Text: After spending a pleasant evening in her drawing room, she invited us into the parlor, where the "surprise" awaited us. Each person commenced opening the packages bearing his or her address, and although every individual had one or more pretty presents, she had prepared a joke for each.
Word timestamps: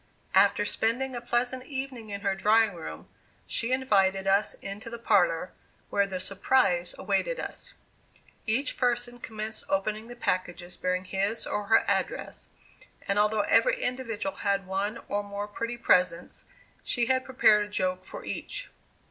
After 0.33 0.65
spending 0.65 1.15
a 1.15 1.21
pleasant 1.21 1.63
evening 1.67 2.09
in 2.09 2.21
her 2.21 2.33
drawing 2.33 2.73
room, 2.73 3.07
she 3.45 3.71
invited 3.71 4.25
us 4.25 4.55
into 4.55 4.89
the 4.89 4.97
parlor, 4.97 5.51
where 5.91 6.07
the 6.07 6.19
"surprise" 6.19 6.95
awaited 6.97 7.39
us. 7.39 7.75
Each 8.47 8.77
person 8.77 9.19
commenced 9.19 9.63
opening 9.69 10.07
the 10.07 10.15
packages 10.15 10.75
bearing 10.75 11.05
his 11.05 11.45
or 11.45 11.65
her 11.67 11.83
address, 11.87 12.49
and 13.07 13.19
although 13.19 13.41
every 13.41 13.79
individual 13.83 14.37
had 14.37 14.65
one 14.65 14.97
or 15.07 15.21
more 15.21 15.47
pretty 15.47 15.77
presents, 15.77 16.45
she 16.83 17.05
had 17.05 17.23
prepared 17.23 17.67
a 17.67 17.69
joke 17.69 18.03
for 18.03 18.25
each. 18.25 18.69